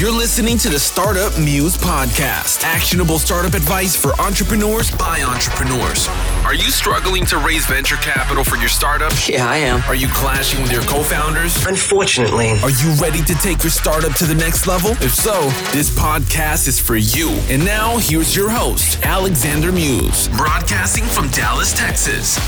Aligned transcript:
You're 0.00 0.10
listening 0.10 0.56
to 0.58 0.70
the 0.70 0.78
Startup 0.78 1.38
Muse 1.38 1.76
podcast. 1.76 2.64
Actionable 2.64 3.18
startup 3.18 3.52
advice 3.52 3.94
for 3.94 4.18
entrepreneurs 4.18 4.90
by 4.90 5.20
entrepreneurs. 5.20 6.08
Are 6.42 6.54
you 6.54 6.70
struggling 6.70 7.26
to 7.26 7.36
raise 7.36 7.66
venture 7.66 7.96
capital 7.96 8.42
for 8.42 8.56
your 8.56 8.70
startup? 8.70 9.12
Yeah, 9.28 9.46
I 9.46 9.56
am. 9.56 9.82
Are 9.82 9.94
you 9.94 10.08
clashing 10.08 10.62
with 10.62 10.72
your 10.72 10.80
co-founders? 10.84 11.66
Unfortunately. 11.66 12.52
Are 12.62 12.70
you 12.70 12.94
ready 12.98 13.22
to 13.24 13.34
take 13.42 13.62
your 13.62 13.70
startup 13.70 14.14
to 14.14 14.24
the 14.24 14.34
next 14.34 14.66
level? 14.66 14.92
If 15.02 15.14
so, 15.14 15.42
this 15.72 15.90
podcast 15.90 16.66
is 16.66 16.80
for 16.80 16.96
you. 16.96 17.28
And 17.50 17.62
now, 17.62 17.98
here's 17.98 18.34
your 18.34 18.48
host, 18.48 19.04
Alexander 19.04 19.70
Muse, 19.70 20.28
broadcasting 20.28 21.04
from 21.04 21.28
Dallas, 21.28 21.74
Texas. 21.74 22.38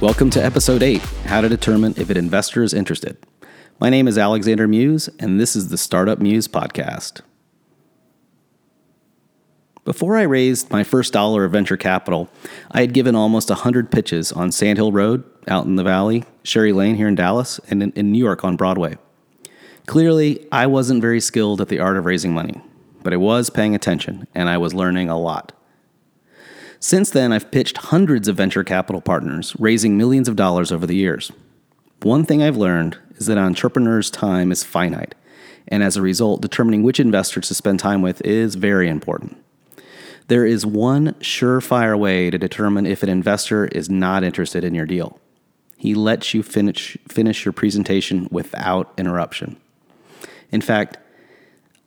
Welcome 0.00 0.30
to 0.30 0.42
episode 0.42 0.82
8 0.82 1.02
How 1.26 1.42
to 1.42 1.48
Determine 1.50 1.92
If 1.98 2.08
an 2.08 2.16
Investor 2.16 2.62
is 2.62 2.72
Interested. 2.72 3.18
My 3.78 3.90
name 3.90 4.08
is 4.08 4.16
Alexander 4.16 4.66
Muse, 4.66 5.10
and 5.18 5.38
this 5.38 5.54
is 5.54 5.68
the 5.68 5.76
Startup 5.76 6.18
Muse 6.18 6.48
Podcast. 6.48 7.20
Before 9.84 10.16
I 10.16 10.22
raised 10.22 10.70
my 10.70 10.84
first 10.84 11.12
dollar 11.12 11.44
of 11.44 11.52
venture 11.52 11.76
capital, 11.76 12.30
I 12.70 12.80
had 12.80 12.94
given 12.94 13.14
almost 13.14 13.50
100 13.50 13.90
pitches 13.90 14.32
on 14.32 14.52
Sand 14.52 14.78
Hill 14.78 14.90
Road, 14.90 15.22
out 15.48 15.66
in 15.66 15.76
the 15.76 15.84
valley, 15.84 16.24
Sherry 16.44 16.72
Lane 16.72 16.94
here 16.94 17.08
in 17.08 17.14
Dallas, 17.14 17.60
and 17.68 17.82
in, 17.82 17.92
in 17.92 18.10
New 18.10 18.24
York 18.24 18.42
on 18.42 18.56
Broadway. 18.56 18.96
Clearly, 19.84 20.48
I 20.50 20.66
wasn't 20.66 21.02
very 21.02 21.20
skilled 21.20 21.60
at 21.60 21.68
the 21.68 21.78
art 21.78 21.98
of 21.98 22.06
raising 22.06 22.32
money, 22.32 22.62
but 23.02 23.12
I 23.12 23.18
was 23.18 23.50
paying 23.50 23.74
attention, 23.74 24.26
and 24.34 24.48
I 24.48 24.56
was 24.56 24.72
learning 24.72 25.10
a 25.10 25.20
lot. 25.20 25.52
Since 26.82 27.10
then, 27.10 27.30
I've 27.30 27.50
pitched 27.50 27.76
hundreds 27.76 28.26
of 28.26 28.36
venture 28.36 28.64
capital 28.64 29.02
partners, 29.02 29.54
raising 29.58 29.98
millions 29.98 30.28
of 30.28 30.36
dollars 30.36 30.72
over 30.72 30.86
the 30.86 30.96
years. 30.96 31.30
One 32.02 32.24
thing 32.24 32.42
I've 32.42 32.56
learned 32.56 32.96
is 33.16 33.26
that 33.26 33.36
an 33.36 33.44
entrepreneur's 33.44 34.10
time 34.10 34.50
is 34.50 34.64
finite, 34.64 35.14
and 35.68 35.82
as 35.82 35.98
a 35.98 36.02
result, 36.02 36.40
determining 36.40 36.82
which 36.82 36.98
investors 36.98 37.48
to 37.48 37.54
spend 37.54 37.80
time 37.80 38.00
with 38.00 38.22
is 38.22 38.54
very 38.54 38.88
important. 38.88 39.36
There 40.28 40.46
is 40.46 40.64
one 40.64 41.12
surefire 41.14 41.98
way 41.98 42.30
to 42.30 42.38
determine 42.38 42.86
if 42.86 43.02
an 43.02 43.10
investor 43.10 43.66
is 43.66 43.90
not 43.90 44.24
interested 44.24 44.64
in 44.64 44.74
your 44.74 44.86
deal. 44.86 45.20
He 45.76 45.94
lets 45.94 46.32
you 46.32 46.42
finish, 46.42 46.96
finish 47.08 47.44
your 47.44 47.52
presentation 47.52 48.26
without 48.30 48.90
interruption. 48.96 49.58
In 50.50 50.62
fact, 50.62 50.96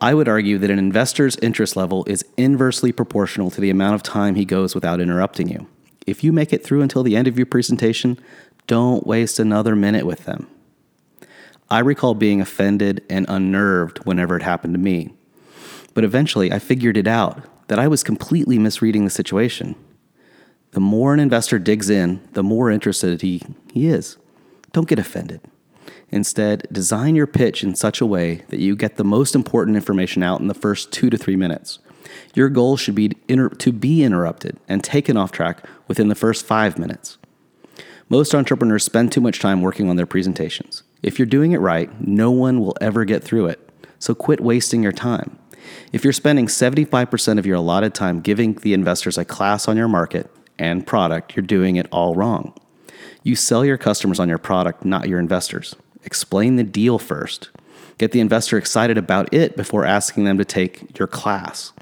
I 0.00 0.12
would 0.12 0.28
argue 0.28 0.58
that 0.58 0.70
an 0.70 0.78
investor's 0.78 1.36
interest 1.36 1.74
level 1.74 2.04
is 2.06 2.24
inversely 2.36 2.92
proportional 2.92 3.50
to 3.50 3.60
the 3.60 3.70
amount 3.70 3.94
of 3.94 4.02
time 4.02 4.34
he 4.34 4.44
goes 4.44 4.74
without 4.74 5.00
interrupting 5.00 5.48
you. 5.48 5.66
If 6.06 6.22
you 6.22 6.32
make 6.32 6.52
it 6.52 6.62
through 6.62 6.82
until 6.82 7.02
the 7.02 7.16
end 7.16 7.26
of 7.26 7.38
your 7.38 7.46
presentation, 7.46 8.18
don't 8.66 9.06
waste 9.06 9.38
another 9.38 9.74
minute 9.74 10.04
with 10.04 10.24
them. 10.24 10.48
I 11.70 11.80
recall 11.80 12.14
being 12.14 12.40
offended 12.40 13.04
and 13.08 13.26
unnerved 13.28 14.04
whenever 14.04 14.36
it 14.36 14.42
happened 14.42 14.74
to 14.74 14.78
me. 14.78 15.14
But 15.94 16.04
eventually, 16.04 16.52
I 16.52 16.58
figured 16.58 16.96
it 16.96 17.08
out 17.08 17.42
that 17.68 17.78
I 17.78 17.88
was 17.88 18.04
completely 18.04 18.58
misreading 18.58 19.04
the 19.04 19.10
situation. 19.10 19.74
The 20.72 20.80
more 20.80 21.14
an 21.14 21.20
investor 21.20 21.58
digs 21.58 21.90
in, 21.90 22.20
the 22.34 22.42
more 22.42 22.70
interested 22.70 23.22
he, 23.22 23.42
he 23.72 23.88
is. 23.88 24.18
Don't 24.72 24.88
get 24.88 24.98
offended. 24.98 25.40
Instead, 26.10 26.66
design 26.70 27.16
your 27.16 27.26
pitch 27.26 27.62
in 27.64 27.74
such 27.74 28.00
a 28.00 28.06
way 28.06 28.44
that 28.48 28.60
you 28.60 28.76
get 28.76 28.96
the 28.96 29.04
most 29.04 29.34
important 29.34 29.76
information 29.76 30.22
out 30.22 30.40
in 30.40 30.46
the 30.46 30.54
first 30.54 30.92
two 30.92 31.10
to 31.10 31.18
three 31.18 31.36
minutes. 31.36 31.78
Your 32.34 32.48
goal 32.48 32.76
should 32.76 32.94
be 32.94 33.08
to 33.08 33.72
be 33.72 34.04
interrupted 34.04 34.58
and 34.68 34.84
taken 34.84 35.16
off 35.16 35.32
track 35.32 35.64
within 35.88 36.08
the 36.08 36.14
first 36.14 36.46
five 36.46 36.78
minutes. 36.78 37.18
Most 38.08 38.34
entrepreneurs 38.34 38.84
spend 38.84 39.10
too 39.10 39.20
much 39.20 39.40
time 39.40 39.62
working 39.62 39.90
on 39.90 39.96
their 39.96 40.06
presentations. 40.06 40.84
If 41.02 41.18
you're 41.18 41.26
doing 41.26 41.52
it 41.52 41.58
right, 41.58 41.90
no 42.00 42.30
one 42.30 42.60
will 42.60 42.76
ever 42.80 43.04
get 43.04 43.24
through 43.24 43.46
it. 43.46 43.68
So 43.98 44.14
quit 44.14 44.40
wasting 44.40 44.82
your 44.82 44.92
time. 44.92 45.38
If 45.92 46.04
you're 46.04 46.12
spending 46.12 46.46
75% 46.46 47.38
of 47.38 47.46
your 47.46 47.56
allotted 47.56 47.94
time 47.94 48.20
giving 48.20 48.54
the 48.54 48.74
investors 48.74 49.18
a 49.18 49.24
class 49.24 49.66
on 49.66 49.76
your 49.76 49.88
market 49.88 50.30
and 50.58 50.86
product, 50.86 51.34
you're 51.34 51.44
doing 51.44 51.76
it 51.76 51.88
all 51.90 52.14
wrong. 52.14 52.54
You 53.24 53.34
sell 53.34 53.64
your 53.64 53.78
customers 53.78 54.20
on 54.20 54.28
your 54.28 54.38
product, 54.38 54.84
not 54.84 55.08
your 55.08 55.18
investors. 55.18 55.74
Explain 56.06 56.56
the 56.56 56.64
deal 56.64 56.98
first. 56.98 57.50
Get 57.98 58.12
the 58.12 58.20
investor 58.20 58.56
excited 58.56 58.96
about 58.96 59.32
it 59.34 59.56
before 59.56 59.84
asking 59.84 60.24
them 60.24 60.38
to 60.38 60.44
take 60.44 60.98
your 60.98 61.08
class. 61.08 61.72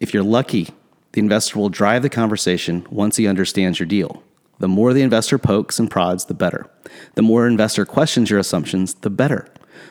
If 0.00 0.14
you're 0.14 0.22
lucky, 0.22 0.70
the 1.12 1.20
investor 1.20 1.58
will 1.58 1.68
drive 1.68 2.02
the 2.02 2.08
conversation 2.08 2.86
once 2.90 3.16
he 3.16 3.26
understands 3.26 3.78
your 3.78 3.86
deal. 3.86 4.22
The 4.60 4.68
more 4.68 4.92
the 4.92 5.02
investor 5.02 5.38
pokes 5.38 5.78
and 5.78 5.90
prods, 5.90 6.26
the 6.26 6.34
better. 6.34 6.70
The 7.14 7.22
more 7.22 7.46
investor 7.46 7.84
questions 7.84 8.30
your 8.30 8.38
assumptions, 8.38 8.94
the 8.94 9.10
better. 9.10 9.48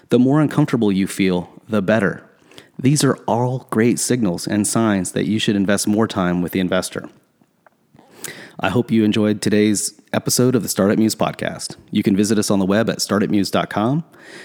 The 0.10 0.20
more 0.20 0.40
uncomfortable 0.40 0.92
you 0.92 1.06
feel, 1.06 1.62
the 1.68 1.82
better. 1.82 2.28
These 2.80 3.04
are 3.04 3.18
all 3.28 3.68
great 3.70 4.00
signals 4.00 4.48
and 4.48 4.66
signs 4.66 5.12
that 5.12 5.28
you 5.28 5.40
should 5.40 5.56
invest 5.56 5.88
more 5.88 6.08
time 6.08 6.42
with 6.42 6.54
the 6.54 6.60
investor. 6.60 7.10
I 8.60 8.70
hope 8.70 8.92
you 8.92 9.04
enjoyed 9.04 9.42
today's 9.42 10.01
episode 10.14 10.56
of 10.56 10.64
the 10.64 10.70
Startup 10.70 10.98
Muse 10.98 11.16
podcast. 11.16 11.78
You 11.92 12.04
can 12.04 12.16
visit 12.16 12.38
us 12.38 12.52
on 12.52 12.60
the 12.60 12.66
web 12.66 12.90
at 12.90 13.00
startupmuse.com. 13.00 14.04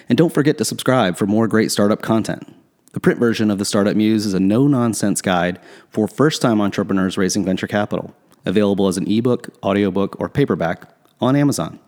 And 0.08 0.18
don't 0.18 0.32
forget 0.32 0.58
to 0.58 0.64
subscribe 0.64 1.16
for 1.16 1.26
more 1.26 1.48
great 1.48 1.70
startup 1.70 2.02
content. 2.02 2.54
The 2.92 3.00
print 3.00 3.20
version 3.20 3.50
of 3.50 3.58
the 3.58 3.64
Startup 3.64 3.96
Muse 3.96 4.24
is 4.24 4.34
a 4.34 4.40
no 4.40 4.66
nonsense 4.66 5.20
guide 5.20 5.60
for 5.90 6.08
first 6.08 6.40
time 6.40 6.60
entrepreneurs 6.60 7.18
raising 7.18 7.44
venture 7.44 7.66
capital, 7.66 8.14
available 8.44 8.88
as 8.88 8.96
an 8.96 9.10
ebook, 9.10 9.48
audiobook, 9.62 10.18
or 10.20 10.28
paperback 10.28 10.88
on 11.20 11.36
Amazon. 11.36 11.78